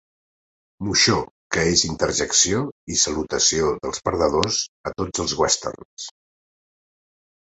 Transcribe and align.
Moixó 0.85 1.17
que 1.55 1.65
és 1.73 1.83
interjecció 1.89 2.63
i 2.95 2.99
salutació 3.03 3.69
dels 3.85 4.03
perdedors 4.09 4.61
a 4.91 4.95
tots 5.03 5.25
els 5.27 5.37
westerns. 5.43 6.09